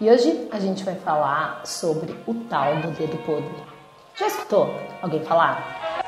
E 0.00 0.10
hoje 0.10 0.48
a 0.50 0.58
gente 0.58 0.82
vai 0.82 0.96
falar 0.96 1.64
sobre 1.64 2.18
o 2.26 2.34
tal 2.50 2.78
do 2.78 2.90
dedo 2.90 3.16
podre. 3.18 3.54
Já 4.16 4.26
escutou 4.26 4.74
alguém 5.00 5.22
falar? 5.22 6.02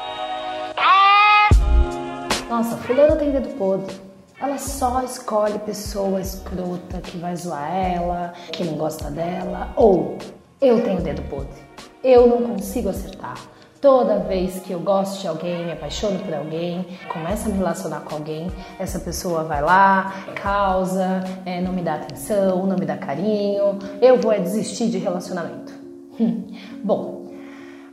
Nossa, 2.51 2.77
fulano 2.79 3.17
tem 3.17 3.31
dedo 3.31 3.49
podre. 3.57 3.95
Ela 4.41 4.59
só 4.59 5.03
escolhe 5.05 5.57
pessoa 5.61 6.21
escrota 6.21 7.01
que 7.01 7.17
vai 7.19 7.37
zoar 7.37 7.73
ela, 7.73 8.33
que 8.53 8.65
não 8.65 8.75
gosta 8.75 9.09
dela. 9.09 9.73
Ou 9.77 10.19
eu 10.61 10.83
tenho 10.83 11.01
dedo 11.01 11.23
podre. 11.31 11.63
Eu 12.03 12.27
não 12.27 12.43
consigo 12.43 12.89
acertar. 12.89 13.37
Toda 13.81 14.19
vez 14.21 14.59
que 14.61 14.73
eu 14.73 14.81
gosto 14.81 15.21
de 15.21 15.29
alguém, 15.29 15.67
me 15.67 15.73
apaixono 15.73 16.19
por 16.21 16.33
alguém, 16.33 16.87
começo 17.13 17.47
a 17.47 17.53
me 17.53 17.59
relacionar 17.59 18.01
com 18.01 18.15
alguém, 18.15 18.51
essa 18.79 18.99
pessoa 18.99 19.45
vai 19.45 19.61
lá, 19.61 20.15
causa, 20.35 21.23
é, 21.45 21.61
não 21.61 21.73
me 21.73 21.83
dá 21.83 21.95
atenção, 21.95 22.67
não 22.67 22.77
me 22.77 22.87
dá 22.87 22.97
carinho, 22.97 23.79
eu 24.01 24.19
vou 24.19 24.33
é 24.33 24.39
desistir 24.39 24.89
de 24.89 24.97
relacionamento. 24.97 25.75
Hum. 26.19 26.45
Bom, 26.83 27.27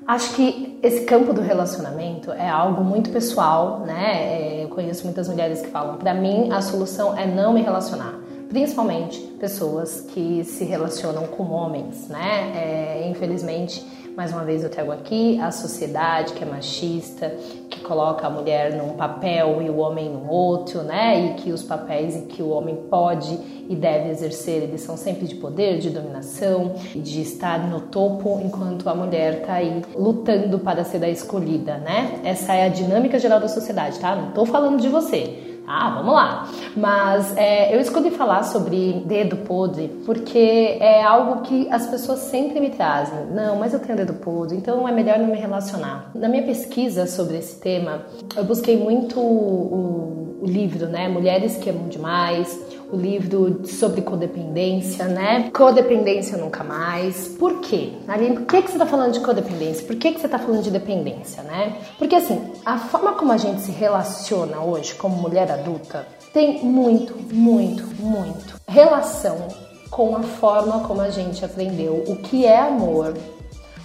acho 0.07 0.33
que 0.35 0.79
esse 0.81 1.01
campo 1.01 1.33
do 1.33 1.41
relacionamento 1.41 2.31
é 2.31 2.49
algo 2.49 2.81
muito 2.81 3.09
pessoal, 3.09 3.79
né? 3.79 4.59
É, 4.59 4.63
eu 4.63 4.69
conheço 4.69 5.03
muitas 5.03 5.27
mulheres 5.27 5.61
que 5.61 5.67
falam, 5.67 5.97
para 5.97 6.13
mim 6.13 6.49
a 6.49 6.61
solução 6.61 7.17
é 7.17 7.27
não 7.27 7.53
me 7.53 7.61
relacionar 7.61 8.23
principalmente 8.53 9.19
pessoas 9.39 10.01
que 10.01 10.43
se 10.43 10.63
relacionam 10.63 11.25
com 11.25 11.49
homens, 11.49 12.07
né? 12.07 12.51
É, 12.55 13.09
infelizmente, 13.09 13.83
mais 14.15 14.31
uma 14.31 14.43
vez 14.43 14.63
eu 14.63 14.69
trago 14.69 14.91
aqui 14.91 15.39
a 15.39 15.51
sociedade 15.51 16.33
que 16.33 16.43
é 16.43 16.45
machista, 16.45 17.35
que 17.69 17.79
coloca 17.81 18.27
a 18.27 18.29
mulher 18.29 18.75
num 18.75 18.93
papel 18.93 19.61
e 19.61 19.69
o 19.69 19.77
homem 19.77 20.09
num 20.09 20.29
outro, 20.29 20.83
né? 20.83 21.25
E 21.25 21.33
que 21.35 21.51
os 21.51 21.63
papéis 21.63 22.23
que 22.29 22.41
o 22.41 22.49
homem 22.49 22.75
pode 22.89 23.37
e 23.67 23.75
deve 23.75 24.09
exercer, 24.09 24.63
eles 24.63 24.81
são 24.81 24.95
sempre 24.95 25.25
de 25.25 25.35
poder, 25.35 25.79
de 25.79 25.89
dominação, 25.89 26.75
de 26.95 27.21
estar 27.21 27.67
no 27.67 27.81
topo, 27.81 28.39
enquanto 28.43 28.87
a 28.87 28.93
mulher 28.93 29.41
tá 29.45 29.53
aí 29.53 29.81
lutando 29.95 30.59
para 30.59 30.83
ser 30.83 31.03
a 31.03 31.09
escolhida, 31.09 31.77
né? 31.77 32.19
Essa 32.23 32.53
é 32.53 32.65
a 32.65 32.69
dinâmica 32.69 33.17
geral 33.17 33.39
da 33.39 33.47
sociedade, 33.47 33.99
tá? 33.99 34.15
Não 34.15 34.31
tô 34.31 34.45
falando 34.45 34.79
de 34.79 34.89
você. 34.89 35.52
Ah, 35.67 35.89
vamos 35.91 36.13
lá. 36.13 36.49
Mas 36.75 37.35
é, 37.37 37.73
eu 37.75 37.79
escolhi 37.79 38.11
falar 38.11 38.43
sobre 38.43 39.01
dedo 39.05 39.37
podre 39.37 39.87
porque 40.05 40.77
é 40.79 41.01
algo 41.03 41.41
que 41.41 41.67
as 41.71 41.87
pessoas 41.87 42.19
sempre 42.19 42.59
me 42.59 42.69
trazem. 42.69 43.27
Não, 43.31 43.57
mas 43.57 43.73
eu 43.73 43.79
tenho 43.79 43.97
dedo 43.97 44.13
podre, 44.13 44.57
então 44.57 44.87
é 44.87 44.91
melhor 44.91 45.17
não 45.19 45.27
me 45.27 45.37
relacionar. 45.37 46.11
Na 46.13 46.27
minha 46.27 46.43
pesquisa 46.43 47.07
sobre 47.07 47.37
esse 47.37 47.59
tema, 47.59 48.05
eu 48.35 48.43
busquei 48.43 48.77
muito 48.77 49.19
o, 49.19 50.39
o 50.41 50.45
livro, 50.45 50.87
né? 50.87 51.07
Mulheres 51.07 51.55
que 51.55 51.69
amam 51.69 51.87
demais, 51.87 52.59
o 52.93 52.95
livro 52.95 53.65
sobre 53.65 54.03
codependência, 54.03 55.05
né? 55.05 55.49
Codependência 55.51 56.37
nunca 56.37 56.63
mais. 56.63 57.27
Por 57.27 57.59
quê? 57.59 57.93
Aline, 58.07 58.35
por 58.35 58.45
que, 58.45 58.61
que 58.61 58.67
você 58.67 58.73
está 58.73 58.85
falando 58.85 59.13
de 59.13 59.19
codependência? 59.19 59.85
Por 59.85 59.95
que, 59.95 60.11
que 60.11 60.19
você 60.19 60.27
está 60.27 60.37
falando 60.37 60.61
de 60.61 60.69
dependência, 60.69 61.41
né? 61.41 61.81
Porque 61.97 62.15
assim, 62.15 62.53
a 62.63 62.77
forma 62.77 63.13
como 63.13 63.31
a 63.31 63.37
gente 63.37 63.61
se 63.61 63.71
relaciona 63.71 64.61
hoje 64.61 64.93
como 64.93 65.15
mulher 65.17 65.51
adulta 65.51 66.05
tem 66.31 66.63
muito, 66.63 67.15
muito, 67.33 67.83
muito 67.99 68.61
relação 68.67 69.47
com 69.89 70.15
a 70.15 70.21
forma 70.21 70.81
como 70.81 71.01
a 71.01 71.09
gente 71.09 71.43
aprendeu 71.43 72.03
o 72.07 72.15
que 72.17 72.45
é 72.45 72.59
amor, 72.59 73.15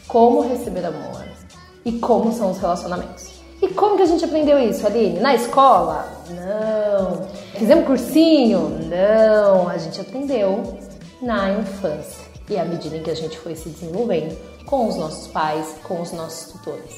como 0.07 0.43
receber 0.43 0.85
amor 0.85 1.25
e 1.85 1.93
como 1.93 2.33
são 2.33 2.51
os 2.51 2.59
relacionamentos. 2.59 3.39
E 3.61 3.69
como 3.69 3.97
que 3.97 4.03
a 4.03 4.07
gente 4.07 4.25
aprendeu 4.25 4.59
isso, 4.59 4.87
Aline? 4.87 5.19
Na 5.19 5.35
escola? 5.35 6.07
Não. 6.31 7.38
Fizemos 7.59 7.87
cursinho? 7.87 8.79
Não. 8.89 9.69
A 9.69 9.77
gente 9.79 10.01
aprendeu 10.01 10.79
na 11.21 11.51
infância. 11.51 12.25
E 12.49 12.57
à 12.57 12.65
medida 12.65 12.97
em 12.97 13.03
que 13.03 13.11
a 13.11 13.17
gente 13.17 13.37
foi 13.37 13.57
se 13.57 13.69
desenvolvendo 13.69 14.37
com 14.65 14.87
os 14.87 14.97
nossos 14.97 15.27
pais, 15.29 15.75
com 15.83 16.01
os 16.01 16.13
nossos 16.13 16.53
tutores. 16.53 16.95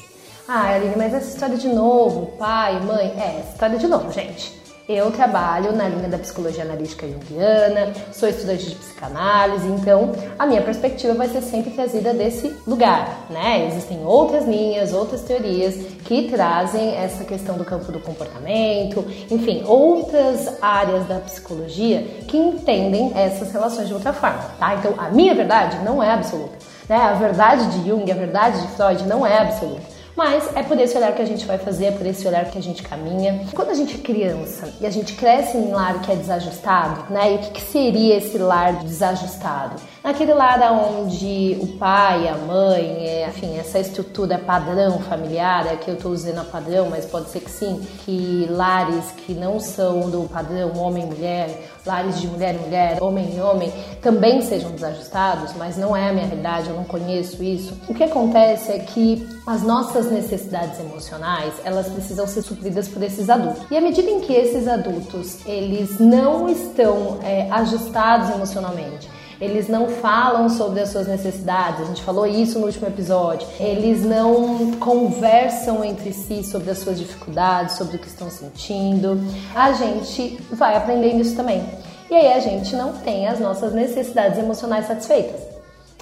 Ah, 0.47 0.75
Aline, 0.75 0.95
mas 0.95 1.13
essa 1.13 1.33
história 1.33 1.57
de 1.57 1.67
novo, 1.67 2.37
pai, 2.37 2.79
mãe, 2.81 3.13
é, 3.17 3.39
essa 3.39 3.53
história 3.53 3.77
de 3.79 3.87
novo, 3.87 4.11
gente. 4.11 4.61
Eu 4.89 5.11
trabalho 5.11 5.73
na 5.73 5.87
linha 5.87 6.09
da 6.09 6.17
psicologia 6.17 6.63
analítica 6.63 7.07
junguiana, 7.07 7.93
sou 8.11 8.27
estudante 8.27 8.67
de 8.67 8.75
psicanálise, 8.75 9.67
então 9.67 10.11
a 10.39 10.45
minha 10.47 10.61
perspectiva 10.61 11.13
vai 11.13 11.29
ser 11.29 11.41
sempre 11.41 11.71
trazida 11.71 12.13
desse 12.13 12.51
lugar, 12.65 13.27
né? 13.29 13.67
Existem 13.67 14.03
outras 14.03 14.45
linhas, 14.45 14.91
outras 14.91 15.21
teorias 15.21 15.75
que 16.03 16.29
trazem 16.29 16.95
essa 16.95 17.23
questão 17.23 17.57
do 17.57 17.63
campo 17.63 17.91
do 17.91 17.99
comportamento, 17.99 19.05
enfim, 19.29 19.63
outras 19.67 20.61
áreas 20.61 21.07
da 21.07 21.19
psicologia 21.19 22.01
que 22.27 22.35
entendem 22.35 23.11
essas 23.15 23.51
relações 23.51 23.87
de 23.87 23.93
outra 23.93 24.11
forma, 24.13 24.43
tá? 24.59 24.75
Então 24.75 24.95
a 24.97 25.09
minha 25.09 25.35
verdade 25.35 25.77
não 25.85 26.01
é 26.01 26.09
absoluta, 26.09 26.57
né? 26.89 26.97
A 26.97 27.13
verdade 27.13 27.67
de 27.67 27.87
Jung, 27.87 28.11
a 28.11 28.15
verdade 28.15 28.59
de 28.61 28.67
Freud 28.69 29.03
não 29.03 29.25
é 29.25 29.37
absoluta. 29.37 30.00
Mas 30.15 30.55
é 30.55 30.63
por 30.63 30.79
esse 30.79 30.95
olhar 30.97 31.13
que 31.15 31.21
a 31.21 31.25
gente 31.25 31.45
vai 31.45 31.57
fazer, 31.57 31.85
é 31.85 31.91
por 31.91 32.05
esse 32.05 32.27
olhar 32.27 32.45
que 32.45 32.57
a 32.57 32.61
gente 32.61 32.83
caminha. 32.83 33.45
Quando 33.53 33.69
a 33.69 33.73
gente 33.73 33.95
é 33.95 33.97
criança 33.99 34.73
e 34.79 34.85
a 34.85 34.89
gente 34.89 35.13
cresce 35.13 35.57
em 35.57 35.61
um 35.61 35.71
lar 35.71 36.01
que 36.01 36.11
é 36.11 36.15
desajustado, 36.15 37.11
né? 37.11 37.33
E 37.33 37.35
o 37.35 37.39
que, 37.39 37.51
que 37.51 37.61
seria 37.61 38.17
esse 38.17 38.37
lar 38.37 38.73
desajustado? 38.83 39.81
Naquele 40.03 40.33
lar 40.33 40.59
onde 40.73 41.59
o 41.61 41.77
pai, 41.77 42.27
a 42.27 42.35
mãe, 42.35 43.07
é, 43.07 43.27
enfim, 43.29 43.55
essa 43.59 43.77
estrutura 43.77 44.39
padrão 44.39 44.97
familiar, 44.97 45.67
é 45.67 45.75
que 45.75 45.91
eu 45.91 45.93
estou 45.93 46.11
usando 46.11 46.39
a 46.39 46.43
padrão, 46.43 46.89
mas 46.89 47.05
pode 47.05 47.29
ser 47.29 47.41
que 47.41 47.51
sim, 47.51 47.79
que 48.03 48.47
lares 48.49 49.11
que 49.11 49.35
não 49.35 49.59
são 49.59 50.09
do 50.09 50.23
padrão 50.23 50.75
homem 50.75 51.05
mulher, 51.05 51.69
lares 51.85 52.19
de 52.19 52.27
mulher 52.27 52.55
mulher, 52.55 52.97
homem 52.99 53.35
e 53.35 53.39
homem, 53.39 53.71
também 54.01 54.41
sejam 54.41 54.71
desajustados, 54.71 55.53
mas 55.55 55.77
não 55.77 55.95
é 55.95 56.09
a 56.09 56.13
minha 56.13 56.25
realidade, 56.25 56.69
eu 56.69 56.75
não 56.75 56.83
conheço 56.83 57.43
isso. 57.43 57.77
O 57.87 57.93
que 57.93 58.03
acontece 58.03 58.71
é 58.71 58.79
que 58.79 59.29
as 59.45 59.61
nossas 59.61 60.11
necessidades 60.11 60.79
emocionais, 60.79 61.53
elas 61.63 61.87
precisam 61.87 62.25
ser 62.25 62.41
supridas 62.41 62.87
por 62.87 63.03
esses 63.03 63.29
adultos. 63.29 63.63
E 63.69 63.77
à 63.77 63.81
medida 63.81 64.09
em 64.09 64.19
que 64.19 64.33
esses 64.33 64.67
adultos, 64.67 65.45
eles 65.45 65.99
não 65.99 66.49
estão 66.49 67.19
é, 67.21 67.47
ajustados 67.51 68.31
emocionalmente, 68.31 69.20
eles 69.41 69.67
não 69.67 69.87
falam 69.87 70.47
sobre 70.47 70.81
as 70.81 70.89
suas 70.89 71.07
necessidades, 71.07 71.81
a 71.81 71.85
gente 71.85 72.03
falou 72.03 72.27
isso 72.27 72.59
no 72.59 72.67
último 72.67 72.87
episódio. 72.87 73.47
Eles 73.59 74.05
não 74.05 74.73
conversam 74.73 75.83
entre 75.83 76.13
si 76.13 76.43
sobre 76.43 76.69
as 76.69 76.77
suas 76.77 76.99
dificuldades, 76.99 77.75
sobre 77.75 77.95
o 77.95 77.99
que 77.99 78.07
estão 78.07 78.29
sentindo. 78.29 79.19
A 79.55 79.71
gente 79.71 80.37
vai 80.51 80.77
aprendendo 80.77 81.21
isso 81.21 81.35
também. 81.35 81.65
E 82.11 82.13
aí 82.13 82.33
a 82.33 82.39
gente 82.39 82.75
não 82.75 82.93
tem 82.93 83.27
as 83.27 83.39
nossas 83.39 83.73
necessidades 83.73 84.37
emocionais 84.37 84.85
satisfeitas. 84.85 85.41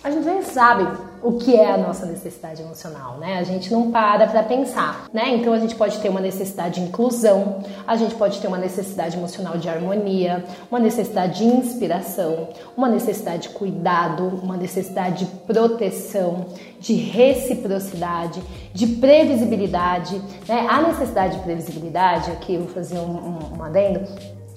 A 0.03 0.11
gente 0.11 0.25
nem 0.25 0.41
sabe 0.43 0.85
o 1.21 1.33
que 1.33 1.55
é 1.55 1.71
a 1.71 1.77
nossa 1.77 2.05
necessidade 2.05 2.61
emocional, 2.61 3.17
né? 3.17 3.37
A 3.37 3.43
gente 3.43 3.71
não 3.71 3.91
para 3.91 4.27
para 4.27 4.43
pensar, 4.43 5.07
né? 5.13 5.35
Então 5.35 5.53
a 5.53 5.59
gente 5.59 5.75
pode 5.75 5.97
ter 5.99 6.09
uma 6.09 6.21
necessidade 6.21 6.79
de 6.79 6.87
inclusão, 6.87 7.63
a 7.85 7.95
gente 7.95 8.15
pode 8.15 8.39
ter 8.39 8.47
uma 8.47 8.57
necessidade 8.57 9.17
emocional 9.17 9.57
de 9.57 9.67
harmonia, 9.67 10.43
uma 10.69 10.79
necessidade 10.79 11.39
de 11.39 11.45
inspiração, 11.45 12.49
uma 12.75 12.87
necessidade 12.87 13.43
de 13.43 13.49
cuidado, 13.49 14.39
uma 14.41 14.55
necessidade 14.55 15.25
de 15.25 15.31
proteção, 15.41 16.45
de 16.79 16.93
reciprocidade, 16.93 18.41
de 18.73 18.87
previsibilidade, 18.87 20.21
né? 20.47 20.67
A 20.69 20.81
necessidade 20.81 21.37
de 21.37 21.43
previsibilidade, 21.43 22.31
aqui 22.31 22.55
eu 22.55 22.61
vou 22.61 22.69
fazer 22.73 22.99
um, 22.99 23.11
um, 23.11 23.57
um 23.57 23.63
adendo, 23.63 24.07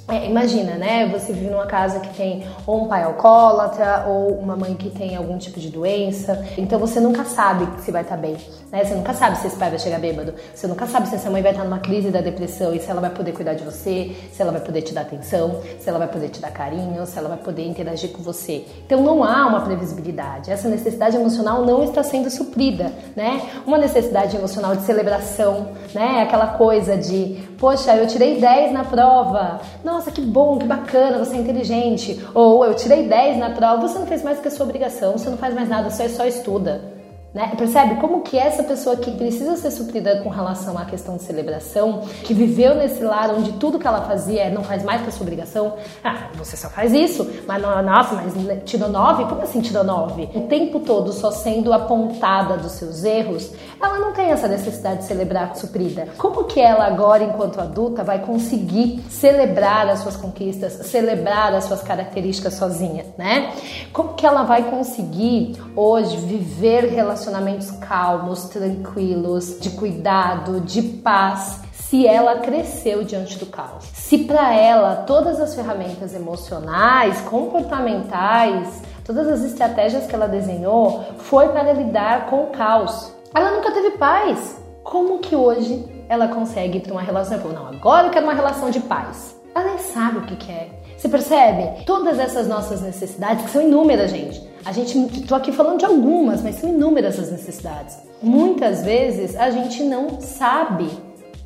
é, 0.08 0.26
imagina, 0.26 0.74
né? 0.74 1.08
Você 1.12 1.32
vive 1.32 1.48
numa 1.48 1.66
casa 1.66 2.00
que 2.00 2.12
tem 2.14 2.44
ou 2.66 2.84
um 2.84 2.88
pai 2.88 3.04
alcoólatra 3.04 4.04
ou 4.08 4.32
uma 4.36 4.56
mãe 4.56 4.74
que 4.74 4.90
tem 4.90 5.14
algum 5.14 5.38
tipo 5.38 5.60
de 5.60 5.70
doença. 5.70 6.44
Então 6.58 6.78
você 6.78 6.98
nunca 6.98 7.24
sabe 7.24 7.68
se 7.82 7.92
vai 7.92 8.02
estar 8.02 8.16
tá 8.16 8.20
bem, 8.20 8.36
né? 8.70 8.84
Você 8.84 8.94
nunca 8.94 9.14
sabe 9.14 9.38
se 9.38 9.46
esse 9.46 9.56
pai 9.56 9.70
vai 9.70 9.78
chegar 9.78 10.00
bêbado. 10.00 10.34
Você 10.52 10.66
nunca 10.66 10.86
sabe 10.86 11.08
se 11.08 11.14
essa 11.14 11.30
mãe 11.30 11.40
vai 11.40 11.52
estar 11.52 11.64
numa 11.64 11.78
crise 11.78 12.10
da 12.10 12.20
depressão 12.20 12.74
e 12.74 12.80
se 12.80 12.90
ela 12.90 13.00
vai 13.00 13.10
poder 13.10 13.32
cuidar 13.32 13.54
de 13.54 13.64
você, 13.64 14.14
se 14.32 14.42
ela 14.42 14.50
vai 14.50 14.60
poder 14.60 14.82
te 14.82 14.92
dar 14.92 15.02
atenção, 15.02 15.60
se 15.78 15.88
ela 15.88 15.98
vai 16.00 16.08
poder 16.08 16.30
te 16.30 16.40
dar 16.40 16.50
carinho, 16.50 17.06
se 17.06 17.16
ela 17.16 17.28
vai 17.28 17.38
poder 17.38 17.64
interagir 17.66 18.10
com 18.10 18.22
você. 18.22 18.66
Então 18.84 19.02
não 19.02 19.22
há 19.22 19.46
uma 19.46 19.60
previsibilidade. 19.60 20.50
Essa 20.50 20.68
necessidade 20.68 21.16
emocional 21.16 21.64
não 21.64 21.84
está 21.84 22.02
sendo 22.02 22.28
suprida, 22.28 22.92
né? 23.14 23.40
Uma 23.64 23.78
necessidade 23.78 24.36
emocional 24.36 24.74
de 24.74 24.82
celebração, 24.82 25.68
né? 25.94 26.22
Aquela 26.22 26.48
coisa 26.48 26.96
de 26.96 27.51
Poxa, 27.62 27.94
eu 27.94 28.08
tirei 28.08 28.40
10 28.40 28.72
na 28.72 28.82
prova. 28.82 29.60
Nossa, 29.84 30.10
que 30.10 30.20
bom, 30.20 30.58
que 30.58 30.66
bacana, 30.66 31.24
você 31.24 31.36
é 31.36 31.38
inteligente. 31.38 32.20
Ou 32.34 32.64
eu 32.64 32.74
tirei 32.74 33.06
10 33.06 33.38
na 33.38 33.50
prova, 33.50 33.86
você 33.86 34.00
não 34.00 34.06
fez 34.08 34.20
mais 34.20 34.40
que 34.40 34.48
a 34.48 34.50
sua 34.50 34.66
obrigação, 34.66 35.12
você 35.12 35.30
não 35.30 35.36
faz 35.36 35.54
mais 35.54 35.68
nada, 35.68 35.88
você 35.88 36.08
só 36.08 36.26
estuda. 36.26 37.01
Né? 37.34 37.50
Percebe 37.56 37.94
como 37.96 38.20
que 38.20 38.36
essa 38.36 38.62
pessoa 38.62 38.94
que 38.96 39.10
precisa 39.12 39.56
ser 39.56 39.70
suprida 39.70 40.20
com 40.20 40.28
relação 40.28 40.76
à 40.76 40.84
questão 40.84 41.16
de 41.16 41.22
celebração, 41.22 42.02
que 42.24 42.34
viveu 42.34 42.74
nesse 42.74 43.02
lar 43.02 43.30
onde 43.30 43.52
tudo 43.52 43.78
que 43.78 43.86
ela 43.86 44.02
fazia 44.02 44.50
não 44.50 44.62
faz 44.62 44.82
mais 44.82 45.00
que 45.00 45.08
a 45.08 45.12
sua 45.12 45.22
obrigação, 45.22 45.76
ah, 46.04 46.28
você 46.34 46.58
só 46.58 46.68
faz 46.68 46.92
isso, 46.92 47.30
mas 47.46 47.62
não, 47.62 47.82
nossa, 47.82 48.14
mas 48.14 48.34
tirou 48.64 48.90
nove? 48.90 49.24
Como 49.24 49.40
assim 49.40 49.62
tirou 49.62 49.82
nove? 49.82 50.28
O 50.34 50.42
tempo 50.42 50.80
todo 50.80 51.10
só 51.10 51.30
sendo 51.30 51.72
apontada 51.72 52.58
dos 52.58 52.72
seus 52.72 53.02
erros, 53.02 53.50
ela 53.80 53.98
não 53.98 54.12
tem 54.12 54.30
essa 54.30 54.46
necessidade 54.46 54.98
de 54.98 55.04
celebrar 55.04 55.56
suprida. 55.56 56.08
Como 56.18 56.44
que 56.44 56.60
ela 56.60 56.84
agora, 56.84 57.24
enquanto 57.24 57.60
adulta, 57.60 58.04
vai 58.04 58.18
conseguir 58.18 59.02
celebrar 59.08 59.88
as 59.88 60.00
suas 60.00 60.16
conquistas, 60.16 60.74
celebrar 60.86 61.54
as 61.54 61.64
suas 61.64 61.82
características 61.82 62.54
sozinha, 62.54 63.06
né? 63.16 63.54
Como 63.90 64.12
que 64.14 64.26
ela 64.26 64.42
vai 64.42 64.64
conseguir 64.64 65.56
hoje 65.74 66.16
viver 66.18 66.90
relações 66.90 67.21
relacionamentos 67.22 67.70
calmos, 67.72 68.44
tranquilos, 68.44 69.60
de 69.60 69.70
cuidado, 69.70 70.60
de 70.60 70.82
paz, 70.82 71.60
se 71.72 72.06
ela 72.06 72.40
cresceu 72.40 73.04
diante 73.04 73.38
do 73.38 73.46
caos. 73.46 73.84
Se 73.94 74.18
para 74.18 74.54
ela 74.54 75.04
todas 75.06 75.40
as 75.40 75.54
ferramentas 75.54 76.14
emocionais, 76.14 77.20
comportamentais, 77.22 78.82
todas 79.04 79.28
as 79.28 79.42
estratégias 79.42 80.06
que 80.06 80.14
ela 80.14 80.26
desenhou 80.26 81.04
foi 81.18 81.48
para 81.50 81.72
lidar 81.72 82.26
com 82.26 82.44
o 82.44 82.46
caos. 82.48 83.12
Ela 83.34 83.52
nunca 83.52 83.70
teve 83.72 83.92
paz. 83.92 84.60
Como 84.82 85.20
que 85.20 85.36
hoje 85.36 86.04
ela 86.08 86.28
consegue 86.28 86.80
ter 86.80 86.90
uma 86.90 87.02
relação? 87.02 87.38
Não, 87.38 87.68
agora 87.68 88.08
eu 88.08 88.10
quero 88.10 88.26
uma 88.26 88.34
relação 88.34 88.68
de 88.70 88.80
paz. 88.80 89.40
Ela 89.54 89.66
nem 89.66 89.78
sabe 89.78 90.18
o 90.18 90.22
que 90.22 90.36
quer. 90.36 90.82
Você 90.96 91.08
percebe? 91.08 91.84
Todas 91.84 92.18
essas 92.18 92.48
nossas 92.48 92.80
necessidades, 92.80 93.44
que 93.44 93.50
são 93.50 93.62
inúmeras, 93.62 94.10
gente. 94.10 94.51
A 94.64 94.70
gente, 94.70 94.96
estou 94.96 95.36
aqui 95.36 95.50
falando 95.50 95.80
de 95.80 95.84
algumas, 95.84 96.40
mas 96.40 96.56
são 96.56 96.70
inúmeras 96.70 97.18
as 97.18 97.30
necessidades. 97.32 97.96
Muitas 98.22 98.84
vezes 98.84 99.34
a 99.34 99.50
gente 99.50 99.82
não 99.82 100.20
sabe 100.20 100.88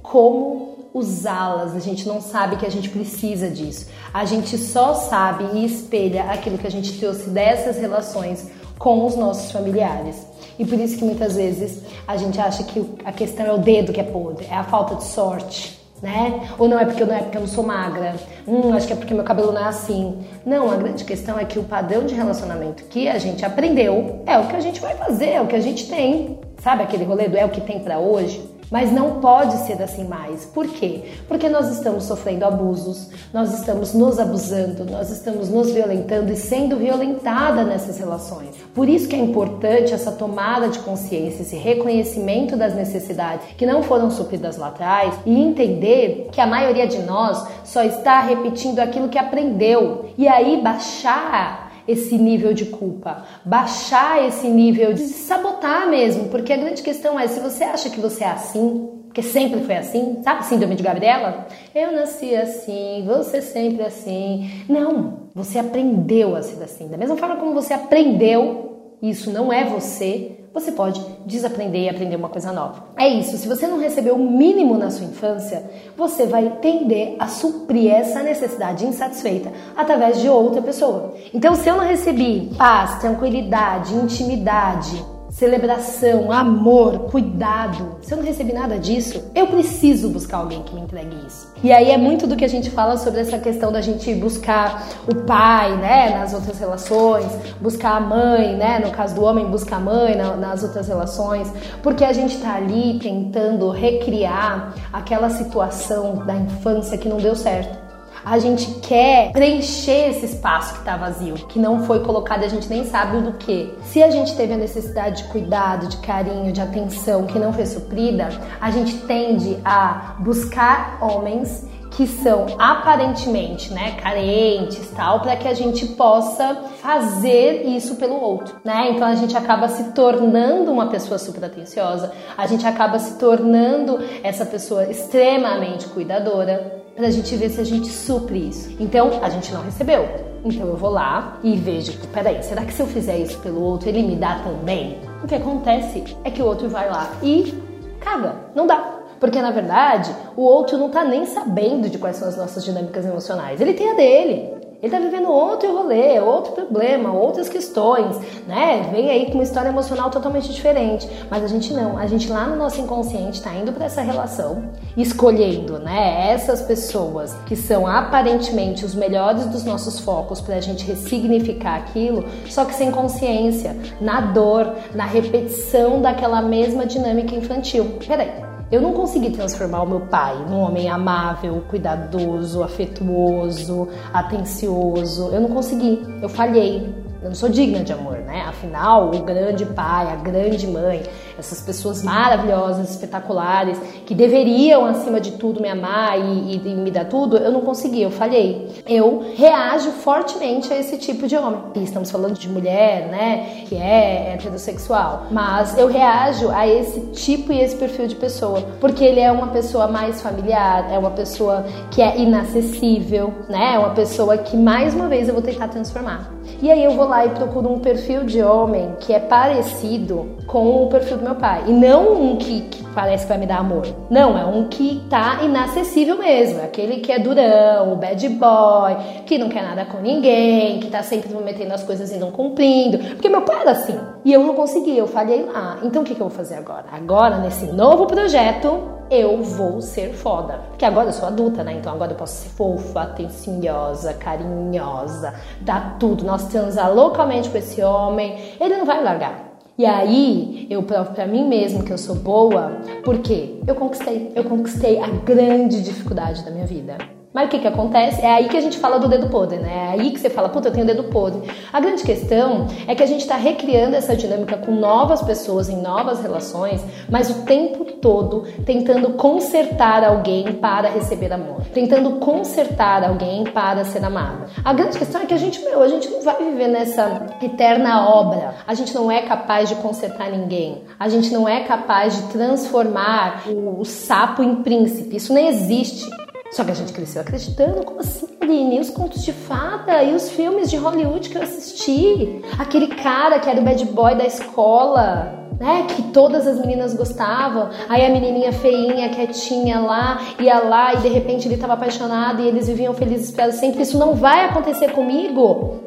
como 0.02 0.76
usá-las, 0.92 1.74
a 1.74 1.78
gente 1.78 2.06
não 2.06 2.20
sabe 2.20 2.56
que 2.56 2.66
a 2.66 2.70
gente 2.70 2.90
precisa 2.90 3.48
disso. 3.48 3.88
A 4.12 4.24
gente 4.24 4.58
só 4.58 4.94
sabe 4.94 5.44
e 5.54 5.64
espelha 5.64 6.24
aquilo 6.24 6.58
que 6.58 6.66
a 6.66 6.70
gente 6.70 6.98
trouxe 6.98 7.30
dessas 7.30 7.78
relações 7.78 8.50
com 8.78 9.06
os 9.06 9.16
nossos 9.16 9.50
familiares. 9.50 10.26
E 10.58 10.64
por 10.64 10.78
isso 10.78 10.98
que 10.98 11.04
muitas 11.04 11.36
vezes 11.36 11.82
a 12.06 12.16
gente 12.16 12.38
acha 12.40 12.64
que 12.64 12.84
a 13.04 13.12
questão 13.12 13.46
é 13.46 13.52
o 13.52 13.58
dedo 13.58 13.92
que 13.92 14.00
é 14.00 14.04
podre, 14.04 14.46
é 14.46 14.54
a 14.54 14.64
falta 14.64 14.94
de 14.94 15.04
sorte 15.04 15.75
né? 16.02 16.48
Ou 16.58 16.68
não 16.68 16.78
é 16.78 16.84
porque 16.84 17.02
eu 17.02 17.06
não 17.06 17.14
é 17.14 17.20
porque 17.20 17.36
eu 17.36 17.40
não 17.40 17.48
sou 17.48 17.64
magra. 17.64 18.14
Hum, 18.46 18.72
acho 18.74 18.86
que 18.86 18.92
é 18.92 18.96
porque 18.96 19.14
meu 19.14 19.24
cabelo 19.24 19.52
não 19.52 19.64
é 19.64 19.68
assim. 19.68 20.18
Não, 20.44 20.70
a 20.70 20.76
grande 20.76 21.04
questão 21.04 21.38
é 21.38 21.44
que 21.44 21.58
o 21.58 21.64
padrão 21.64 22.04
de 22.04 22.14
relacionamento 22.14 22.84
que 22.84 23.08
a 23.08 23.18
gente 23.18 23.44
aprendeu 23.44 24.22
é 24.26 24.38
o 24.38 24.46
que 24.46 24.56
a 24.56 24.60
gente 24.60 24.80
vai 24.80 24.94
fazer, 24.94 25.30
é 25.30 25.40
o 25.40 25.46
que 25.46 25.56
a 25.56 25.60
gente 25.60 25.88
tem. 25.88 26.38
Sabe 26.62 26.82
aquele 26.82 27.04
rolê 27.04 27.28
do 27.28 27.36
é 27.36 27.44
o 27.44 27.48
que 27.48 27.60
tem 27.60 27.80
para 27.80 27.98
hoje? 27.98 28.55
Mas 28.70 28.92
não 28.92 29.20
pode 29.20 29.56
ser 29.58 29.80
assim 29.82 30.04
mais. 30.04 30.44
Por 30.44 30.66
quê? 30.66 31.04
Porque 31.28 31.48
nós 31.48 31.68
estamos 31.68 32.04
sofrendo 32.04 32.44
abusos, 32.44 33.08
nós 33.32 33.52
estamos 33.58 33.94
nos 33.94 34.18
abusando, 34.18 34.84
nós 34.84 35.10
estamos 35.10 35.48
nos 35.48 35.70
violentando 35.70 36.32
e 36.32 36.36
sendo 36.36 36.76
violentada 36.76 37.64
nessas 37.64 37.98
relações. 37.98 38.56
Por 38.74 38.88
isso 38.88 39.08
que 39.08 39.16
é 39.16 39.18
importante 39.18 39.94
essa 39.94 40.12
tomada 40.12 40.68
de 40.68 40.78
consciência, 40.80 41.42
esse 41.42 41.56
reconhecimento 41.56 42.56
das 42.56 42.74
necessidades 42.74 43.46
que 43.56 43.66
não 43.66 43.82
foram 43.82 44.10
supridas 44.10 44.56
lá 44.56 44.68
atrás 44.68 45.14
e 45.24 45.40
entender 45.40 46.28
que 46.32 46.40
a 46.40 46.46
maioria 46.46 46.86
de 46.86 46.98
nós 46.98 47.46
só 47.64 47.82
está 47.82 48.20
repetindo 48.20 48.80
aquilo 48.80 49.08
que 49.08 49.18
aprendeu. 49.18 50.06
E 50.18 50.26
aí 50.26 50.60
baixar 50.60 51.65
esse 51.86 52.16
nível 52.18 52.52
de 52.52 52.66
culpa, 52.66 53.24
baixar 53.44 54.26
esse 54.26 54.48
nível 54.48 54.92
de 54.92 55.02
sabotar 55.02 55.88
mesmo, 55.88 56.28
porque 56.28 56.52
a 56.52 56.56
grande 56.56 56.82
questão 56.82 57.18
é 57.18 57.28
se 57.28 57.40
você 57.40 57.64
acha 57.64 57.90
que 57.90 58.00
você 58.00 58.24
é 58.24 58.28
assim, 58.28 58.90
porque 59.06 59.22
sempre 59.22 59.60
foi 59.60 59.76
assim, 59.76 60.20
sabe 60.22 60.44
síndrome 60.44 60.74
de 60.74 60.82
Gabriela? 60.82 61.46
Eu 61.74 61.92
nasci 61.92 62.34
assim, 62.36 63.02
você 63.06 63.40
sempre 63.40 63.82
assim. 63.82 64.50
Não, 64.68 65.30
você 65.34 65.58
aprendeu 65.58 66.36
a 66.36 66.42
ser 66.42 66.62
assim. 66.62 66.88
Da 66.88 66.98
mesma 66.98 67.16
forma 67.16 67.36
como 67.36 67.54
você 67.54 67.72
aprendeu, 67.72 68.94
isso 69.00 69.30
não 69.30 69.50
é 69.50 69.64
você, 69.64 70.35
você 70.56 70.72
pode 70.72 71.04
desaprender 71.26 71.82
e 71.82 71.88
aprender 71.90 72.16
uma 72.16 72.30
coisa 72.30 72.50
nova. 72.50 72.84
É 72.96 73.06
isso, 73.06 73.36
se 73.36 73.46
você 73.46 73.66
não 73.66 73.78
recebeu 73.78 74.14
o 74.14 74.30
mínimo 74.30 74.78
na 74.78 74.90
sua 74.90 75.04
infância, 75.04 75.62
você 75.94 76.24
vai 76.24 76.48
tender 76.62 77.14
a 77.18 77.28
suprir 77.28 77.92
essa 77.92 78.22
necessidade 78.22 78.86
insatisfeita 78.86 79.52
através 79.76 80.18
de 80.18 80.30
outra 80.30 80.62
pessoa. 80.62 81.12
Então, 81.34 81.54
se 81.54 81.68
eu 81.68 81.76
não 81.76 81.84
recebi 81.84 82.50
paz, 82.56 82.98
tranquilidade, 83.00 83.94
intimidade, 83.96 85.04
celebração, 85.36 86.32
amor, 86.32 87.10
cuidado. 87.10 87.98
Se 88.00 88.14
eu 88.14 88.16
não 88.16 88.24
recebi 88.24 88.54
nada 88.54 88.78
disso, 88.78 89.22
eu 89.34 89.46
preciso 89.48 90.08
buscar 90.08 90.38
alguém 90.38 90.62
que 90.62 90.74
me 90.74 90.80
entregue 90.80 91.14
isso. 91.26 91.52
E 91.62 91.70
aí 91.70 91.90
é 91.90 91.98
muito 91.98 92.26
do 92.26 92.36
que 92.36 92.44
a 92.44 92.48
gente 92.48 92.70
fala 92.70 92.96
sobre 92.96 93.20
essa 93.20 93.38
questão 93.38 93.70
da 93.70 93.82
gente 93.82 94.14
buscar 94.14 94.88
o 95.06 95.14
pai, 95.14 95.76
né, 95.76 96.16
nas 96.18 96.32
outras 96.32 96.58
relações, 96.58 97.26
buscar 97.60 97.98
a 97.98 98.00
mãe, 98.00 98.56
né, 98.56 98.78
no 98.78 98.90
caso 98.90 99.14
do 99.14 99.22
homem 99.22 99.44
busca 99.46 99.76
a 99.76 99.80
mãe 99.80 100.16
nas 100.16 100.62
outras 100.62 100.88
relações, 100.88 101.52
porque 101.82 102.02
a 102.02 102.14
gente 102.14 102.38
tá 102.38 102.54
ali 102.54 102.98
tentando 102.98 103.68
recriar 103.68 104.74
aquela 104.90 105.28
situação 105.28 106.24
da 106.24 106.34
infância 106.34 106.96
que 106.96 107.10
não 107.10 107.18
deu 107.18 107.36
certo 107.36 107.85
a 108.26 108.40
gente 108.40 108.80
quer 108.80 109.30
preencher 109.30 110.10
esse 110.10 110.26
espaço 110.26 110.72
que 110.72 110.78
está 110.80 110.96
vazio, 110.96 111.34
que 111.46 111.60
não 111.60 111.84
foi 111.84 112.00
colocado 112.00 112.42
a 112.42 112.48
gente 112.48 112.68
nem 112.68 112.84
sabe 112.84 113.20
do 113.20 113.34
que. 113.34 113.72
Se 113.84 114.02
a 114.02 114.10
gente 114.10 114.34
teve 114.34 114.52
a 114.52 114.56
necessidade 114.56 115.22
de 115.22 115.28
cuidado, 115.28 115.86
de 115.86 115.98
carinho, 115.98 116.50
de 116.52 116.60
atenção 116.60 117.24
que 117.24 117.38
não 117.38 117.52
foi 117.52 117.64
suprida, 117.66 118.28
a 118.60 118.68
gente 118.72 118.98
tende 119.02 119.56
a 119.64 120.16
buscar 120.18 120.98
homens 121.00 121.64
que 121.92 122.04
são 122.04 122.46
aparentemente, 122.58 123.72
né, 123.72 123.92
carentes, 123.92 124.90
tal, 124.90 125.20
para 125.20 125.36
que 125.36 125.46
a 125.46 125.54
gente 125.54 125.86
possa 125.86 126.56
fazer 126.82 127.62
isso 127.64 127.94
pelo 127.94 128.20
outro, 128.20 128.56
né? 128.64 128.90
Então 128.90 129.06
a 129.06 129.14
gente 129.14 129.36
acaba 129.36 129.68
se 129.68 129.92
tornando 129.92 130.70
uma 130.72 130.88
pessoa 130.88 131.16
super 131.16 131.44
atenciosa, 131.44 132.12
a 132.36 132.46
gente 132.46 132.66
acaba 132.66 132.98
se 132.98 133.18
tornando 133.18 133.98
essa 134.22 134.44
pessoa 134.44 134.84
extremamente 134.90 135.86
cuidadora, 135.88 136.75
para 136.96 137.08
a 137.08 137.10
gente 137.10 137.36
ver 137.36 137.50
se 137.50 137.60
a 137.60 137.64
gente 137.64 137.88
supre 137.88 138.48
isso. 138.48 138.74
Então, 138.80 139.22
a 139.22 139.28
gente 139.28 139.52
não 139.52 139.62
recebeu. 139.62 140.08
Então 140.42 140.66
eu 140.66 140.76
vou 140.76 140.90
lá 140.90 141.38
e 141.42 141.56
vejo, 141.56 141.92
peraí, 142.12 142.42
será 142.42 142.64
que 142.64 142.72
se 142.72 142.80
eu 142.80 142.86
fizer 142.86 143.18
isso 143.18 143.38
pelo 143.40 143.60
outro, 143.60 143.88
ele 143.88 144.02
me 144.02 144.16
dá 144.16 144.38
também? 144.38 144.96
O 145.22 145.26
que 145.26 145.34
acontece 145.34 146.04
é 146.24 146.30
que 146.30 146.40
o 146.40 146.46
outro 146.46 146.68
vai 146.68 146.88
lá 146.88 147.10
e 147.22 147.52
caga, 148.00 148.36
não 148.54 148.66
dá. 148.66 149.00
Porque 149.18 149.42
na 149.42 149.50
verdade, 149.50 150.14
o 150.36 150.42
outro 150.42 150.78
não 150.78 150.88
tá 150.88 151.04
nem 151.04 151.26
sabendo 151.26 151.90
de 151.90 151.98
quais 151.98 152.16
são 152.16 152.28
as 152.28 152.36
nossas 152.36 152.64
dinâmicas 152.64 153.04
emocionais. 153.04 153.60
Ele 153.60 153.74
tem 153.74 153.90
a 153.90 153.94
dele. 153.94 154.55
Ele 154.86 154.92
tá 154.92 155.00
vivendo 155.00 155.28
outro 155.28 155.76
rolê, 155.76 156.20
outro 156.20 156.52
problema, 156.52 157.12
outras 157.12 157.48
questões, 157.48 158.16
né? 158.46 158.88
Vem 158.92 159.10
aí 159.10 159.26
com 159.26 159.34
uma 159.34 159.42
história 159.42 159.68
emocional 159.68 160.10
totalmente 160.10 160.48
diferente. 160.52 161.08
Mas 161.28 161.42
a 161.42 161.48
gente 161.48 161.72
não, 161.72 161.98
a 161.98 162.06
gente 162.06 162.30
lá 162.30 162.46
no 162.46 162.54
nosso 162.54 162.80
inconsciente 162.80 163.42
tá 163.42 163.52
indo 163.52 163.72
para 163.72 163.86
essa 163.86 164.00
relação, 164.00 164.70
escolhendo, 164.96 165.80
né, 165.80 166.30
essas 166.30 166.62
pessoas 166.62 167.34
que 167.46 167.56
são 167.56 167.84
aparentemente 167.84 168.84
os 168.84 168.94
melhores 168.94 169.46
dos 169.46 169.64
nossos 169.64 169.98
focos 169.98 170.40
pra 170.40 170.60
gente 170.60 170.86
ressignificar 170.86 171.74
aquilo, 171.78 172.24
só 172.48 172.64
que 172.64 172.72
sem 172.72 172.92
consciência, 172.92 173.76
na 174.00 174.20
dor, 174.20 174.72
na 174.94 175.04
repetição 175.04 176.00
daquela 176.00 176.40
mesma 176.40 176.86
dinâmica 176.86 177.34
infantil. 177.34 177.96
Peraí, 178.06 178.45
eu 178.70 178.80
não 178.80 178.92
consegui 178.92 179.30
transformar 179.30 179.82
o 179.82 179.88
meu 179.88 180.00
pai 180.00 180.34
num 180.48 180.58
homem 180.58 180.88
amável, 180.88 181.62
cuidadoso, 181.68 182.62
afetuoso, 182.64 183.88
atencioso. 184.12 185.28
Eu 185.32 185.40
não 185.40 185.50
consegui. 185.50 186.02
Eu 186.20 186.28
falhei. 186.28 187.05
Eu 187.26 187.30
não 187.30 187.34
sou 187.34 187.48
digna 187.48 187.82
de 187.82 187.92
amor, 187.92 188.18
né? 188.18 188.44
Afinal, 188.46 189.10
o 189.12 189.18
grande 189.22 189.66
pai, 189.66 190.12
a 190.12 190.14
grande 190.14 190.64
mãe, 190.64 191.02
essas 191.36 191.60
pessoas 191.60 192.00
maravilhosas, 192.04 192.88
espetaculares, 192.88 193.80
que 194.06 194.14
deveriam, 194.14 194.84
acima 194.84 195.20
de 195.20 195.32
tudo, 195.32 195.60
me 195.60 195.68
amar 195.68 196.16
e, 196.16 196.22
e, 196.22 196.62
e, 196.64 196.74
me 196.76 196.88
dar 196.88 197.06
tudo, 197.06 197.36
eu 197.36 197.50
não 197.50 197.62
consegui, 197.62 198.00
eu 198.00 198.12
falhei. 198.12 198.70
Eu 198.86 199.32
reajo 199.34 199.90
fortemente 199.90 200.72
a 200.72 200.78
esse 200.78 200.98
tipo 200.98 201.26
de 201.26 201.36
homem. 201.36 201.60
E 201.74 201.82
estamos 201.82 202.12
falando 202.12 202.38
de 202.38 202.48
mulher, 202.48 203.08
né? 203.08 203.64
Que 203.66 203.74
é 203.74 204.34
heterossexual. 204.34 205.26
Mas 205.28 205.76
eu 205.76 205.88
reajo 205.88 206.48
a 206.50 206.64
esse 206.68 207.00
tipo 207.06 207.52
e 207.52 207.60
esse 207.60 207.74
perfil 207.74 208.06
de 208.06 208.14
pessoa. 208.14 208.62
Porque 208.80 209.04
ele 209.04 209.18
é 209.18 209.32
uma 209.32 209.48
pessoa 209.48 209.88
mais 209.88 210.22
familiar, 210.22 210.92
é 210.92 210.96
uma 210.96 211.10
pessoa 211.10 211.66
que 211.90 212.00
é 212.00 212.20
inacessível, 212.20 213.34
né? 213.48 213.74
É 213.74 213.78
uma 213.80 213.90
pessoa 213.90 214.38
que, 214.38 214.56
mais 214.56 214.94
uma 214.94 215.08
vez, 215.08 215.26
eu 215.26 215.34
vou 215.34 215.42
tentar 215.42 215.66
transformar. 215.66 216.35
E 216.62 216.70
aí 216.70 216.82
eu 216.82 216.92
vou 216.92 217.06
lá 217.06 217.26
e 217.26 217.30
procuro 217.30 217.70
um 217.70 217.78
perfil 217.78 218.24
de 218.24 218.42
homem 218.42 218.96
que 219.00 219.12
é 219.12 219.20
parecido 219.20 220.36
com 220.56 220.84
o 220.84 220.86
perfil 220.86 221.18
do 221.18 221.22
meu 221.22 221.34
pai. 221.34 221.64
E 221.66 221.70
não 221.70 222.14
um 222.14 222.36
que, 222.36 222.62
que 222.62 222.82
parece 222.94 223.24
que 223.24 223.28
vai 223.28 223.36
me 223.36 223.44
dar 223.44 223.58
amor. 223.58 223.86
Não, 224.08 224.38
é 224.38 224.46
um 224.46 224.68
que 224.68 225.04
tá 225.10 225.40
inacessível 225.42 226.16
mesmo. 226.16 226.60
É 226.60 226.64
aquele 226.64 227.00
que 227.00 227.12
é 227.12 227.18
durão, 227.18 227.92
o 227.92 227.96
bad 227.96 228.26
boy, 228.26 228.96
que 229.26 229.36
não 229.36 229.50
quer 229.50 229.62
nada 229.62 229.84
com 229.84 229.98
ninguém, 229.98 230.80
que 230.80 230.88
tá 230.88 231.02
sempre 231.02 231.28
prometendo 231.28 231.72
as 231.72 231.82
coisas 231.82 232.10
e 232.10 232.16
não 232.16 232.30
cumprindo. 232.30 232.96
Porque 232.96 233.28
meu 233.28 233.42
pai 233.42 233.60
era 233.60 233.72
assim. 233.72 234.00
E 234.24 234.32
eu 234.32 234.44
não 234.44 234.54
consegui, 234.54 234.96
eu 234.96 235.06
falhei 235.06 235.44
lá. 235.44 235.76
Então 235.82 236.00
o 236.00 236.04
que, 236.06 236.14
que 236.14 236.22
eu 236.22 236.28
vou 236.28 236.34
fazer 236.34 236.54
agora? 236.54 236.86
Agora, 236.90 237.36
nesse 237.36 237.66
novo 237.66 238.06
projeto, 238.06 238.80
eu 239.10 239.42
vou 239.42 239.82
ser 239.82 240.14
foda. 240.14 240.60
Porque 240.70 240.86
agora 240.86 241.08
eu 241.08 241.12
sou 241.12 241.28
adulta, 241.28 241.62
né? 241.62 241.74
Então 241.74 241.92
agora 241.92 242.12
eu 242.12 242.16
posso 242.16 242.44
ser 242.44 242.48
fofa, 242.48 243.02
atenciosa, 243.02 244.14
carinhosa, 244.14 245.34
dar 245.60 245.98
tudo. 245.98 246.24
Nós 246.24 246.44
transar 246.44 246.90
loucamente 246.94 247.50
com 247.50 247.58
esse 247.58 247.82
homem, 247.82 248.38
ele 248.58 248.78
não 248.78 248.86
vai 248.86 249.04
largar. 249.04 249.45
E 249.78 249.84
aí 249.84 250.66
eu 250.70 250.82
provo 250.82 251.12
para 251.12 251.26
mim 251.26 251.46
mesmo 251.46 251.84
que 251.84 251.92
eu 251.92 251.98
sou 251.98 252.16
boa, 252.16 252.80
porque 253.04 253.60
eu 253.66 253.74
conquistei, 253.74 254.32
eu 254.34 254.44
conquistei 254.44 254.98
a 254.98 255.08
grande 255.08 255.82
dificuldade 255.82 256.42
da 256.44 256.50
minha 256.50 256.66
vida. 256.66 257.15
Mas 257.36 257.48
o 257.48 257.50
que 257.50 257.58
que 257.58 257.68
acontece? 257.68 258.22
É 258.22 258.32
aí 258.32 258.48
que 258.48 258.56
a 258.56 258.62
gente 258.62 258.78
fala 258.78 258.98
do 258.98 259.08
dedo 259.08 259.28
podre, 259.28 259.58
né? 259.58 259.88
É 259.88 260.00
aí 260.00 260.10
que 260.10 260.18
você 260.18 260.30
fala, 260.30 260.48
puta, 260.48 260.68
eu 260.68 260.72
tenho 260.72 260.86
dedo 260.86 261.04
podre. 261.04 261.42
A 261.70 261.78
grande 261.78 262.02
questão 262.02 262.66
é 262.88 262.94
que 262.94 263.02
a 263.02 263.06
gente 263.06 263.20
está 263.20 263.36
recriando 263.36 263.94
essa 263.94 264.16
dinâmica 264.16 264.56
com 264.56 264.72
novas 264.72 265.20
pessoas, 265.20 265.68
em 265.68 265.82
novas 265.82 266.22
relações, 266.22 266.82
mas 267.10 267.28
o 267.28 267.42
tempo 267.42 267.84
todo 267.84 268.46
tentando 268.64 269.10
consertar 269.10 270.02
alguém 270.02 270.54
para 270.54 270.88
receber 270.88 271.30
amor, 271.30 271.60
tentando 271.74 272.12
consertar 272.12 273.04
alguém 273.04 273.44
para 273.44 273.84
ser 273.84 274.02
amada. 274.02 274.46
A 274.64 274.72
grande 274.72 274.96
questão 274.96 275.20
é 275.20 275.26
que 275.26 275.34
a 275.34 275.36
gente, 275.36 275.60
meu, 275.60 275.82
a 275.82 275.88
gente 275.88 276.08
não 276.08 276.22
vai 276.22 276.42
viver 276.42 276.68
nessa 276.68 277.26
eterna 277.42 278.08
obra. 278.08 278.54
A 278.66 278.72
gente 278.72 278.94
não 278.94 279.12
é 279.12 279.20
capaz 279.20 279.68
de 279.68 279.74
consertar 279.74 280.30
ninguém. 280.30 280.84
A 280.98 281.10
gente 281.10 281.30
não 281.34 281.46
é 281.46 281.64
capaz 281.64 282.16
de 282.16 282.32
transformar 282.32 283.42
o, 283.46 283.78
o 283.80 283.84
sapo 283.84 284.42
em 284.42 284.62
príncipe. 284.62 285.16
Isso 285.16 285.34
nem 285.34 285.48
existe. 285.48 286.08
Só 286.50 286.64
que 286.64 286.70
a 286.70 286.74
gente 286.74 286.92
cresceu 286.92 287.20
acreditando, 287.20 287.84
como 287.84 288.00
assim, 288.00 288.26
Aline? 288.40 288.76
E 288.76 288.80
os 288.80 288.90
contos 288.90 289.24
de 289.24 289.32
fada 289.32 290.02
e 290.02 290.14
os 290.14 290.30
filmes 290.30 290.70
de 290.70 290.76
Hollywood 290.76 291.28
que 291.28 291.36
eu 291.36 291.42
assisti? 291.42 292.40
Aquele 292.58 292.88
cara 292.88 293.38
que 293.38 293.48
era 293.48 293.60
o 293.60 293.64
bad 293.64 293.84
boy 293.86 294.14
da 294.14 294.24
escola, 294.24 295.48
né? 295.58 295.86
Que 295.94 296.02
todas 296.12 296.46
as 296.46 296.58
meninas 296.58 296.94
gostavam. 296.94 297.70
Aí 297.88 298.04
a 298.04 298.08
menininha 298.08 298.52
feinha, 298.52 299.08
quietinha 299.10 299.80
lá, 299.80 300.20
ia 300.38 300.58
lá 300.60 300.94
e 300.94 300.98
de 300.98 301.08
repente 301.08 301.46
ele 301.46 301.54
estava 301.54 301.74
apaixonado 301.74 302.42
e 302.42 302.46
eles 302.46 302.68
viviam 302.68 302.94
felizes 302.94 303.30
para 303.30 303.52
sempre. 303.52 303.82
Isso 303.82 303.98
não 303.98 304.14
vai 304.14 304.44
acontecer 304.44 304.92
comigo? 304.92 305.80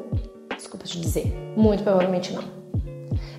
Desculpa 0.55 0.85
te 0.85 0.99
dizer, 0.99 1.33
muito 1.55 1.83
provavelmente 1.83 2.33
não. 2.33 2.58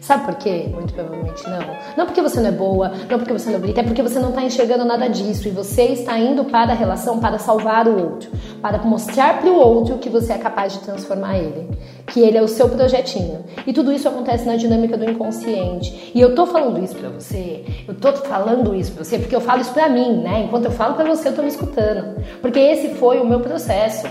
Sabe 0.01 0.25
por 0.25 0.35
quê? 0.37 0.67
Muito 0.73 0.95
provavelmente 0.95 1.45
não. 1.45 1.61
Não 1.97 2.07
porque 2.07 2.23
você 2.23 2.41
não 2.41 2.49
é 2.49 2.53
boa, 2.53 2.89
não 3.09 3.19
porque 3.19 3.33
você 3.33 3.51
não 3.51 3.57
é 3.57 3.61
bonita, 3.61 3.81
é 3.81 3.85
porque 3.85 4.03
você 4.03 4.19
não 4.19 4.31
está 4.31 4.43
enxergando 4.43 4.85
nada 4.85 5.09
disso 5.09 5.47
e 5.47 5.51
você 5.51 5.85
está 5.85 6.19
indo 6.19 6.43
para 6.45 6.73
a 6.73 6.75
relação 6.75 7.21
para 7.21 7.39
salvar 7.39 7.87
o 7.87 8.03
outro, 8.03 8.31
para 8.63 8.79
mostrar 8.79 9.41
para 9.41 9.51
o 9.51 9.55
outro 9.55 9.99
que 9.99 10.09
você 10.09 10.33
é 10.33 10.39
capaz 10.39 10.73
de 10.73 10.79
transformar 10.81 11.39
ele, 11.39 11.69
que 12.07 12.21
ele 12.21 12.39
é 12.39 12.43
o 12.43 12.49
seu 12.49 12.69
projetinho. 12.71 13.45
E 13.67 13.75
tudo 13.75 13.93
isso 13.93 14.09
acontece 14.09 14.47
na 14.47 14.57
dinâmica 14.57 14.97
do 14.97 15.05
inconsciente. 15.05 16.11
E 16.15 16.21
eu 16.21 16.35
tô 16.35 16.47
falando 16.47 16.83
isso 16.83 16.97
para 16.97 17.11
você, 17.11 17.65
eu 17.87 17.95
tô 17.95 18.11
falando 18.13 18.75
isso 18.75 18.93
para 18.93 19.05
você 19.05 19.19
porque 19.19 19.37
eu 19.37 19.41
falo 19.41 19.61
isso 19.61 19.73
para 19.73 19.89
mim, 19.91 20.23
né? 20.23 20.45
Enquanto 20.45 20.65
eu 20.65 20.73
falo 20.73 20.95
para 20.95 21.05
você, 21.05 21.29
eu 21.29 21.37
tô 21.37 21.43
me 21.43 21.49
escutando, 21.49 22.17
porque 22.41 22.59
esse 22.59 22.95
foi 22.95 23.21
o 23.21 23.27
meu 23.27 23.41
processo. 23.41 24.09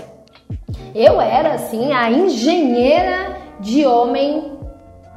Eu 0.94 1.20
era 1.20 1.54
assim 1.54 1.92
a 1.92 2.10
engenheira 2.10 3.36
de 3.60 3.84
homem 3.84 4.59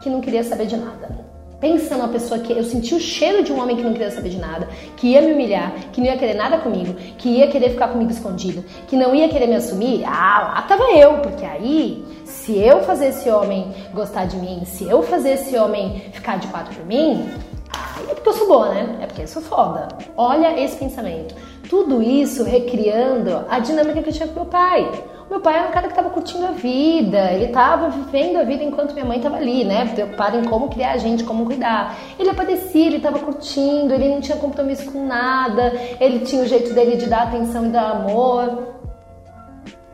que 0.03 0.09
não 0.09 0.19
queria 0.19 0.43
saber 0.43 0.67
de 0.67 0.75
nada. 0.75 1.33
Pensa 1.59 1.95
numa 1.95 2.09
pessoa 2.09 2.41
que 2.41 2.51
eu 2.51 2.61
senti 2.65 2.93
o 2.93 2.99
cheiro 2.99 3.41
de 3.41 3.53
um 3.53 3.61
homem 3.61 3.77
que 3.77 3.81
não 3.81 3.93
queria 3.93 4.11
saber 4.11 4.27
de 4.27 4.37
nada, 4.37 4.67
que 4.97 5.07
ia 5.07 5.21
me 5.21 5.31
humilhar, 5.31 5.73
que 5.93 6.01
não 6.01 6.07
ia 6.07 6.17
querer 6.17 6.33
nada 6.33 6.57
comigo, 6.57 6.93
que 7.17 7.29
ia 7.29 7.47
querer 7.47 7.69
ficar 7.69 7.87
comigo 7.87 8.11
escondido, 8.11 8.65
que 8.85 8.97
não 8.97 9.15
ia 9.15 9.29
querer 9.29 9.47
me 9.47 9.55
assumir. 9.55 10.03
Ah, 10.05 10.55
lá 10.55 10.61
tava 10.63 10.91
eu, 10.91 11.19
porque 11.19 11.45
aí, 11.45 12.03
se 12.25 12.59
eu 12.59 12.83
fazer 12.83 13.07
esse 13.07 13.29
homem 13.29 13.73
gostar 13.93 14.25
de 14.25 14.35
mim, 14.35 14.63
se 14.65 14.83
eu 14.83 15.01
fazer 15.03 15.35
esse 15.35 15.55
homem 15.55 16.01
ficar 16.11 16.37
de 16.37 16.47
quatro 16.47 16.75
por 16.75 16.85
mim, 16.85 17.29
aí 17.71 18.11
é 18.11 18.13
porque 18.13 18.27
eu 18.27 18.33
sou 18.33 18.47
boa, 18.47 18.67
né? 18.67 18.97
É 19.01 19.05
porque 19.05 19.21
eu 19.21 19.27
sou 19.27 19.41
foda. 19.41 19.87
Olha 20.17 20.61
esse 20.61 20.75
pensamento. 20.75 21.33
Tudo 21.69 22.03
isso 22.03 22.43
recriando 22.43 23.45
a 23.49 23.59
dinâmica 23.59 24.03
que 24.03 24.09
eu 24.09 24.13
tinha 24.13 24.27
com 24.27 24.35
meu 24.35 24.45
pai. 24.45 24.91
Meu 25.29 25.39
pai 25.39 25.57
era 25.57 25.69
um 25.69 25.71
cara 25.71 25.87
que 25.87 25.93
estava 25.93 26.09
curtindo 26.09 26.45
a 26.45 26.51
vida, 26.51 27.31
ele 27.31 27.45
estava 27.45 27.89
vivendo 27.89 28.37
a 28.37 28.43
vida 28.43 28.63
enquanto 28.63 28.93
minha 28.93 29.05
mãe 29.05 29.17
estava 29.17 29.37
ali, 29.37 29.63
né? 29.63 29.85
Preocupado 29.85 30.37
em 30.37 30.43
como 30.43 30.69
criar 30.69 30.91
a 30.91 30.97
gente, 30.97 31.23
como 31.23 31.45
cuidar. 31.45 31.97
Ele 32.19 32.29
aparecia, 32.29 32.85
ele 32.85 32.97
estava 32.97 33.17
curtindo, 33.19 33.93
ele 33.93 34.09
não 34.09 34.21
tinha 34.21 34.37
compromisso 34.37 34.91
com 34.91 35.05
nada, 35.05 35.73
ele 35.99 36.19
tinha 36.19 36.43
o 36.43 36.45
jeito 36.45 36.73
dele 36.73 36.97
de 36.97 37.07
dar 37.07 37.23
atenção 37.23 37.65
e 37.65 37.69
dar 37.69 37.91
amor. 37.91 38.73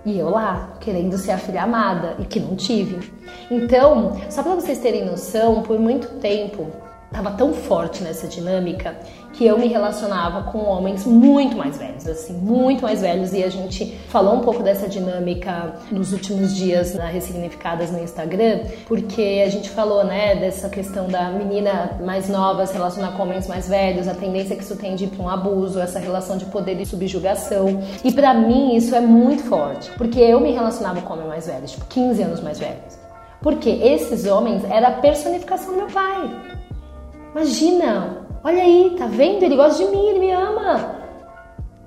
E 0.05 0.17
eu 0.17 0.29
lá, 0.29 0.77
querendo 0.79 1.17
ser 1.17 1.31
a 1.31 1.37
filha 1.37 1.63
amada 1.63 2.15
e 2.19 2.25
que 2.25 2.39
não 2.39 2.55
tive. 2.55 3.11
Então, 3.51 4.17
só 4.29 4.41
para 4.41 4.55
vocês 4.55 4.79
terem 4.79 5.05
noção, 5.05 5.61
por 5.61 5.79
muito 5.79 6.07
tempo 6.19 6.88
estava 7.09 7.31
tão 7.31 7.53
forte 7.53 8.03
nessa 8.03 8.27
dinâmica 8.27 8.95
que 9.33 9.45
eu 9.45 9.57
me 9.57 9.67
relacionava 9.67 10.51
com 10.51 10.59
homens 10.59 11.05
muito 11.05 11.57
mais 11.57 11.77
velhos, 11.77 12.07
assim, 12.07 12.33
muito 12.33 12.83
mais 12.83 13.01
velhos. 13.01 13.33
E 13.33 13.43
a 13.43 13.49
gente 13.49 13.85
falou 14.09 14.35
um 14.35 14.41
pouco 14.41 14.61
dessa 14.61 14.87
dinâmica 14.87 15.73
nos 15.91 16.13
últimos 16.13 16.55
dias 16.55 16.93
na 16.93 17.05
Ressignificadas 17.05 17.91
no 17.91 17.99
Instagram, 17.99 18.61
porque 18.87 19.43
a 19.45 19.49
gente 19.49 19.69
falou, 19.69 20.03
né, 20.03 20.35
dessa 20.35 20.69
questão 20.69 21.07
da 21.07 21.29
menina 21.31 21.97
mais 22.03 22.29
nova 22.29 22.65
se 22.65 22.73
relacionar 22.73 23.13
com 23.13 23.23
homens 23.23 23.47
mais 23.47 23.67
velhos, 23.67 24.07
a 24.07 24.13
tendência 24.13 24.55
que 24.55 24.63
isso 24.63 24.75
tende 24.75 25.07
para 25.07 25.23
um 25.23 25.29
abuso, 25.29 25.79
essa 25.79 25.99
relação 25.99 26.37
de 26.37 26.45
poder 26.45 26.79
e 26.79 26.85
subjugação. 26.85 27.81
E 28.03 28.11
para 28.11 28.33
mim 28.33 28.75
isso 28.75 28.93
é 28.95 29.01
muito 29.01 29.43
forte, 29.43 29.89
porque 29.97 30.19
eu 30.19 30.39
me 30.39 30.51
relacionava 30.51 31.01
com 31.01 31.13
homens 31.13 31.27
mais 31.27 31.47
velhos, 31.47 31.71
tipo 31.71 31.85
15 31.85 32.21
anos 32.21 32.41
mais 32.41 32.59
velhos. 32.59 32.99
Porque 33.41 33.69
esses 33.69 34.25
homens 34.25 34.63
era 34.69 34.89
a 34.89 34.91
personificação 34.91 35.71
do 35.71 35.77
meu 35.77 35.87
pai. 35.87 36.58
Imagina, 37.31 38.27
olha 38.43 38.63
aí, 38.63 38.95
tá 38.97 39.05
vendo? 39.05 39.43
Ele 39.43 39.55
gosta 39.55 39.83
de 39.83 39.91
mim, 39.91 40.07
ele 40.07 40.19
me 40.19 40.31
ama. 40.31 40.95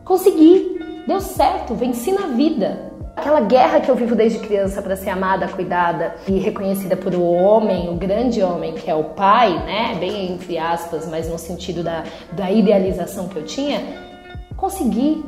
Consegui, 0.04 0.78
deu 1.06 1.20
certo, 1.20 1.74
venci 1.74 2.12
na 2.12 2.28
vida. 2.28 2.92
Aquela 3.16 3.40
guerra 3.40 3.80
que 3.80 3.90
eu 3.90 3.94
vivo 3.94 4.16
desde 4.16 4.38
criança 4.38 4.80
para 4.80 4.96
ser 4.96 5.10
amada, 5.10 5.46
cuidada 5.46 6.14
e 6.26 6.38
reconhecida 6.38 6.96
por 6.96 7.14
o 7.14 7.22
homem, 7.22 7.90
o 7.90 7.94
grande 7.94 8.42
homem 8.42 8.74
que 8.74 8.90
é 8.90 8.94
o 8.94 9.04
pai, 9.04 9.52
né? 9.64 9.96
Bem 10.00 10.32
entre 10.32 10.56
aspas, 10.56 11.06
mas 11.06 11.28
no 11.28 11.38
sentido 11.38 11.82
da, 11.82 12.04
da 12.32 12.50
idealização 12.50 13.28
que 13.28 13.36
eu 13.36 13.44
tinha, 13.44 13.80
consegui. 14.56 15.22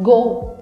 Gol. 0.00 0.56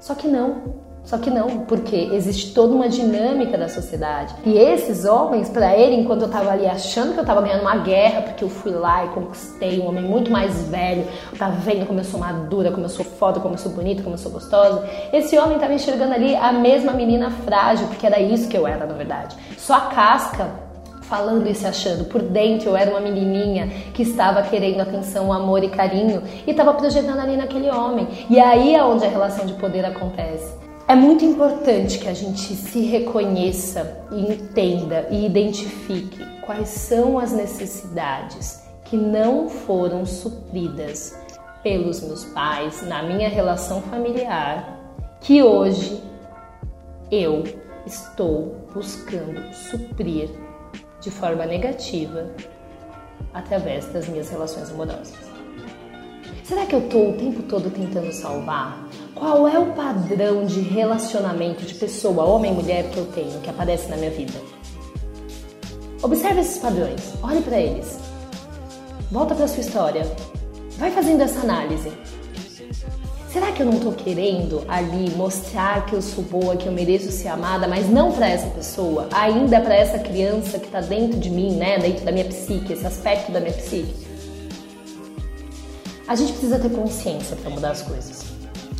Só 0.00 0.14
que 0.14 0.26
não. 0.26 0.87
Só 1.08 1.16
que 1.16 1.30
não, 1.30 1.60
porque 1.60 1.96
existe 2.12 2.52
toda 2.52 2.74
uma 2.74 2.86
dinâmica 2.86 3.56
da 3.56 3.66
sociedade. 3.66 4.34
E 4.44 4.58
esses 4.58 5.06
homens, 5.06 5.48
para 5.48 5.74
ele, 5.74 5.94
enquanto 5.94 6.20
eu 6.20 6.28
tava 6.28 6.50
ali 6.50 6.66
achando 6.66 7.14
que 7.14 7.20
eu 7.20 7.24
tava 7.24 7.40
ganhando 7.40 7.62
uma 7.62 7.78
guerra, 7.78 8.20
porque 8.20 8.44
eu 8.44 8.50
fui 8.50 8.72
lá 8.72 9.06
e 9.06 9.08
conquistei 9.08 9.80
um 9.80 9.88
homem 9.88 10.04
muito 10.04 10.30
mais 10.30 10.68
velho, 10.68 11.06
tá 11.38 11.48
vendo 11.48 11.86
como 11.86 11.98
eu 11.98 12.04
sou 12.04 12.20
madura, 12.20 12.70
como 12.70 12.84
eu 12.84 12.90
sou 12.90 13.06
foda, 13.06 13.40
como 13.40 13.54
eu 13.54 13.58
sou 13.58 13.72
bonita, 13.72 14.02
como 14.02 14.16
eu 14.16 14.18
sou 14.18 14.30
gostosa, 14.30 14.86
esse 15.10 15.38
homem 15.38 15.58
tava 15.58 15.72
enxergando 15.72 16.12
ali 16.12 16.36
a 16.36 16.52
mesma 16.52 16.92
menina 16.92 17.30
frágil, 17.30 17.86
porque 17.86 18.06
era 18.06 18.20
isso 18.20 18.46
que 18.46 18.58
eu 18.58 18.66
era, 18.66 18.84
na 18.84 18.92
verdade. 18.92 19.34
Só 19.56 19.76
a 19.76 19.80
casca 19.86 20.50
falando 21.00 21.48
e 21.48 21.54
se 21.54 21.66
achando. 21.66 22.04
Por 22.04 22.20
dentro 22.20 22.68
eu 22.68 22.76
era 22.76 22.90
uma 22.90 23.00
menininha 23.00 23.66
que 23.94 24.02
estava 24.02 24.42
querendo 24.42 24.82
atenção, 24.82 25.32
amor 25.32 25.64
e 25.64 25.70
carinho 25.70 26.22
e 26.46 26.50
estava 26.50 26.74
projetando 26.74 27.18
ali 27.18 27.34
naquele 27.34 27.70
homem. 27.70 28.06
E 28.28 28.38
aí 28.38 28.74
é 28.74 28.84
onde 28.84 29.06
a 29.06 29.08
relação 29.08 29.46
de 29.46 29.54
poder 29.54 29.86
acontece. 29.86 30.67
É 30.88 30.94
muito 30.94 31.22
importante 31.22 31.98
que 31.98 32.08
a 32.08 32.14
gente 32.14 32.54
se 32.54 32.80
reconheça 32.80 34.06
e 34.10 34.32
entenda 34.32 35.06
e 35.10 35.26
identifique 35.26 36.24
quais 36.40 36.70
são 36.70 37.18
as 37.18 37.30
necessidades 37.30 38.62
que 38.86 38.96
não 38.96 39.50
foram 39.50 40.06
supridas 40.06 41.14
pelos 41.62 42.00
meus 42.00 42.24
pais 42.24 42.80
na 42.88 43.02
minha 43.02 43.28
relação 43.28 43.82
familiar, 43.82 44.80
que 45.20 45.42
hoje 45.42 46.02
eu 47.10 47.44
estou 47.84 48.56
buscando 48.72 49.42
suprir 49.52 50.30
de 51.02 51.10
forma 51.10 51.44
negativa 51.44 52.30
através 53.34 53.84
das 53.92 54.08
minhas 54.08 54.30
relações 54.30 54.70
amorosas. 54.70 55.18
Será 56.44 56.64
que 56.64 56.74
eu 56.74 56.80
estou 56.80 57.10
o 57.10 57.12
tempo 57.18 57.42
todo 57.42 57.68
tentando 57.68 58.10
salvar? 58.10 58.88
Qual 59.18 59.48
é 59.48 59.58
o 59.58 59.72
padrão 59.72 60.46
de 60.46 60.60
relacionamento 60.60 61.64
de 61.64 61.74
pessoa, 61.74 62.24
homem 62.24 62.52
e 62.52 62.54
mulher, 62.54 62.88
que 62.88 62.98
eu 62.98 63.06
tenho, 63.06 63.40
que 63.40 63.50
aparece 63.50 63.88
na 63.88 63.96
minha 63.96 64.12
vida? 64.12 64.38
Observe 66.00 66.40
esses 66.40 66.58
padrões, 66.58 67.14
olhe 67.20 67.40
para 67.40 67.58
eles. 67.58 67.98
Volta 69.10 69.34
para 69.34 69.48
sua 69.48 69.60
história. 69.60 70.06
Vai 70.76 70.92
fazendo 70.92 71.22
essa 71.22 71.40
análise. 71.40 71.90
Será 73.32 73.50
que 73.50 73.60
eu 73.60 73.66
não 73.66 73.80
tô 73.80 73.90
querendo 73.90 74.64
ali 74.68 75.10
mostrar 75.16 75.84
que 75.86 75.94
eu 75.94 76.00
sou 76.00 76.22
boa, 76.22 76.56
que 76.56 76.68
eu 76.68 76.72
mereço 76.72 77.10
ser 77.10 77.28
amada, 77.28 77.66
mas 77.66 77.90
não 77.90 78.12
para 78.12 78.28
essa 78.28 78.46
pessoa, 78.50 79.08
ainda 79.10 79.60
para 79.60 79.74
essa 79.74 79.98
criança 79.98 80.60
que 80.60 80.68
tá 80.68 80.80
dentro 80.80 81.18
de 81.18 81.28
mim, 81.28 81.56
né, 81.56 81.76
dentro 81.80 82.04
da 82.04 82.12
minha 82.12 82.24
psique, 82.24 82.72
esse 82.72 82.86
aspecto 82.86 83.32
da 83.32 83.40
minha 83.40 83.52
psique? 83.52 84.06
A 86.06 86.14
gente 86.14 86.30
precisa 86.30 86.58
ter 86.60 86.70
consciência 86.70 87.34
para 87.34 87.50
mudar 87.50 87.72
as 87.72 87.82
coisas. 87.82 88.27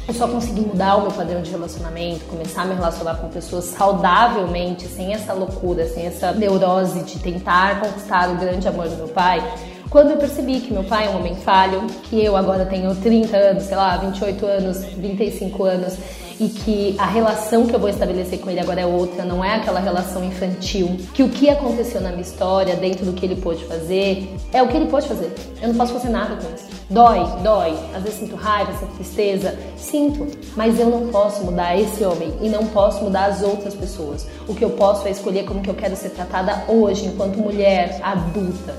Eu 0.09 0.15
só 0.15 0.27
consegui 0.27 0.63
mudar 0.63 0.97
o 0.97 1.03
meu 1.03 1.11
padrão 1.11 1.43
de 1.43 1.51
relacionamento, 1.51 2.25
começar 2.25 2.63
a 2.63 2.65
me 2.65 2.75
relacionar 2.75 3.17
com 3.17 3.29
pessoas 3.29 3.67
saudavelmente, 3.67 4.89
sem 4.89 5.13
essa 5.13 5.35
loucura, 5.35 5.87
sem 5.87 6.07
essa 6.07 6.33
neurose 6.33 7.03
de 7.03 7.19
tentar 7.19 7.79
conquistar 7.79 8.31
o 8.31 8.37
grande 8.37 8.67
amor 8.67 8.89
do 8.89 8.97
meu 8.97 9.09
pai, 9.09 9.47
quando 9.91 10.13
eu 10.13 10.17
percebi 10.17 10.61
que 10.61 10.73
meu 10.73 10.85
pai 10.85 11.07
é 11.07 11.11
um 11.11 11.19
homem 11.19 11.35
falho, 11.37 11.87
que 12.05 12.25
eu 12.25 12.37
agora 12.37 12.65
tenho 12.65 12.95
30 12.95 13.37
anos, 13.37 13.65
sei 13.65 13.77
lá, 13.77 13.99
28 13.99 14.47
anos, 14.47 14.85
25 14.85 15.65
anos, 15.65 15.95
e 16.41 16.49
que 16.49 16.95
a 16.99 17.07
relação 17.07 17.67
que 17.67 17.75
eu 17.75 17.81
vou 17.81 17.89
estabelecer 17.89 18.39
com 18.39 18.51
ele 18.51 18.61
agora 18.61 18.81
é 18.81 18.87
outra, 18.87 19.25
não 19.25 19.45
é 19.45 19.57
aquela 19.57 19.81
relação 19.81 20.25
infantil. 20.25 20.97
Que 21.13 21.23
o 21.23 21.29
que 21.29 21.51
aconteceu 21.51 22.01
na 22.01 22.11
minha 22.11 22.23
história, 22.23 22.77
dentro 22.77 23.05
do 23.05 23.13
que 23.13 23.27
ele 23.27 23.37
pôde 23.37 23.65
fazer, 23.65 24.35
é 24.53 24.63
o 24.63 24.69
que 24.69 24.77
ele 24.77 24.87
pôde 24.87 25.09
fazer. 25.09 25.33
Eu 25.61 25.69
não 25.69 25.75
posso 25.75 25.93
fazer 25.95 26.11
nada 26.11 26.37
com 26.37 26.55
isso. 26.55 26.67
Dói, 26.89 27.21
dói. 27.43 27.77
Às 27.95 28.03
vezes 28.03 28.21
sinto 28.21 28.37
raiva, 28.37 28.73
sinto 28.79 28.95
tristeza, 28.95 29.59
sinto, 29.77 30.27
mas 30.57 30.79
eu 30.79 30.89
não 30.89 31.09
posso 31.09 31.45
mudar 31.45 31.77
esse 31.77 32.05
homem 32.05 32.33
e 32.41 32.49
não 32.49 32.67
posso 32.67 33.03
mudar 33.03 33.27
as 33.27 33.43
outras 33.43 33.75
pessoas. 33.75 34.27
O 34.47 34.55
que 34.55 34.65
eu 34.65 34.71
posso 34.71 35.07
é 35.07 35.11
escolher 35.11 35.45
como 35.45 35.61
que 35.61 35.69
eu 35.69 35.75
quero 35.75 35.97
ser 35.97 36.11
tratada 36.11 36.65
hoje, 36.69 37.07
enquanto 37.07 37.37
mulher 37.37 37.99
adulta. 38.03 38.75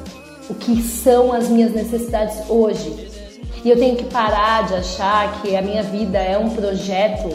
O 0.49 0.55
que 0.55 0.81
são 0.81 1.31
as 1.31 1.47
minhas 1.47 1.71
necessidades 1.71 2.49
hoje, 2.49 3.08
e 3.63 3.69
eu 3.69 3.77
tenho 3.77 3.95
que 3.95 4.05
parar 4.05 4.67
de 4.67 4.75
achar 4.75 5.41
que 5.41 5.55
a 5.55 5.61
minha 5.61 5.83
vida 5.83 6.17
é 6.17 6.37
um 6.37 6.49
projeto 6.49 7.29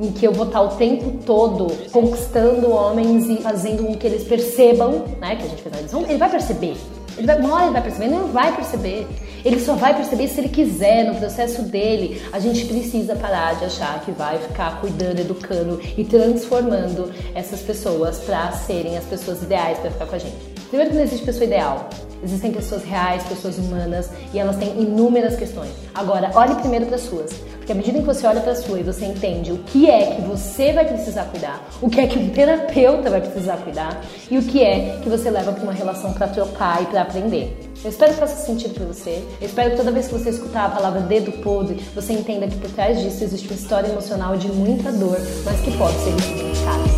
em 0.00 0.12
que 0.12 0.26
eu 0.26 0.32
vou 0.32 0.46
estar 0.46 0.60
o 0.60 0.68
tempo 0.76 1.18
todo 1.24 1.66
conquistando 1.90 2.70
homens 2.70 3.28
e 3.28 3.36
fazendo 3.38 3.84
com 3.84 3.94
que 3.94 4.06
eles 4.06 4.24
percebam, 4.24 5.04
né? 5.20 5.36
Que 5.36 5.44
a 5.44 5.48
gente 5.48 5.62
fez 5.62 5.92
ele 6.08 6.18
vai 6.18 6.30
perceber. 6.30 6.76
Ele 7.16 7.26
vai, 7.26 7.40
uma 7.40 7.62
ele 7.64 7.72
vai 7.72 7.82
perceber, 7.82 8.04
ele 8.04 8.14
não 8.14 8.28
vai 8.28 8.54
perceber. 8.54 9.06
Ele 9.44 9.60
só 9.60 9.74
vai 9.74 9.94
perceber 9.94 10.28
se 10.28 10.40
ele 10.40 10.48
quiser, 10.48 11.04
no 11.04 11.16
processo 11.16 11.62
dele. 11.62 12.22
A 12.32 12.38
gente 12.38 12.64
precisa 12.66 13.16
parar 13.16 13.56
de 13.56 13.64
achar 13.64 14.00
que 14.04 14.12
vai 14.12 14.38
ficar 14.38 14.80
cuidando, 14.80 15.18
educando 15.18 15.80
e 15.96 16.04
transformando 16.04 17.12
essas 17.34 17.60
pessoas 17.60 18.18
para 18.18 18.52
serem 18.52 18.96
as 18.96 19.04
pessoas 19.04 19.42
ideais 19.42 19.78
para 19.78 19.90
ficar 19.90 20.06
com 20.06 20.14
a 20.14 20.18
gente. 20.18 20.57
Primeiro 20.68 20.90
que 20.90 20.96
não 20.96 21.04
existe 21.04 21.24
pessoa 21.24 21.44
ideal. 21.44 21.88
Existem 22.22 22.52
pessoas 22.52 22.84
reais, 22.84 23.22
pessoas 23.24 23.58
humanas 23.58 24.10
e 24.34 24.38
elas 24.38 24.56
têm 24.56 24.80
inúmeras 24.80 25.36
questões. 25.36 25.70
Agora, 25.94 26.30
olhe 26.34 26.54
primeiro 26.56 26.86
para 26.86 26.96
as 26.96 27.02
suas, 27.02 27.32
porque 27.56 27.70
à 27.70 27.74
medida 27.74 28.00
que 28.00 28.04
você 28.04 28.26
olha 28.26 28.40
para 28.40 28.52
a 28.52 28.56
sua 28.56 28.80
e 28.80 28.82
você 28.82 29.04
entende 29.04 29.52
o 29.52 29.58
que 29.58 29.88
é 29.88 30.16
que 30.16 30.22
você 30.22 30.72
vai 30.72 30.84
precisar 30.84 31.24
cuidar, 31.26 31.62
o 31.80 31.88
que 31.88 32.00
é 32.00 32.06
que 32.06 32.18
um 32.18 32.30
terapeuta 32.30 33.08
vai 33.08 33.20
precisar 33.20 33.56
cuidar 33.58 34.02
e 34.30 34.36
o 34.36 34.42
que 34.42 34.62
é 34.62 34.98
que 35.02 35.08
você 35.08 35.30
leva 35.30 35.52
para 35.52 35.62
uma 35.62 35.72
relação 35.72 36.12
para 36.12 36.26
trocar 36.26 36.82
e 36.82 36.86
para 36.86 37.02
aprender. 37.02 37.56
Eu 37.84 37.90
espero 37.90 38.12
que 38.12 38.18
faça 38.18 38.44
sentido 38.44 38.74
para 38.74 38.86
você. 38.86 39.22
Eu 39.40 39.46
espero 39.46 39.70
que 39.70 39.76
toda 39.76 39.92
vez 39.92 40.08
que 40.08 40.14
você 40.14 40.30
escutar 40.30 40.66
a 40.66 40.70
palavra 40.70 41.00
dedo 41.02 41.30
podre, 41.40 41.76
você 41.94 42.12
entenda 42.12 42.48
que 42.48 42.56
por 42.56 42.70
trás 42.70 43.00
disso 43.00 43.22
existe 43.22 43.46
uma 43.46 43.54
história 43.54 43.88
emocional 43.88 44.36
de 44.36 44.48
muita 44.48 44.90
dor, 44.90 45.18
mas 45.44 45.60
que 45.60 45.70
pode 45.78 45.96
ser 45.98 46.10
ressignificada. 46.10 46.97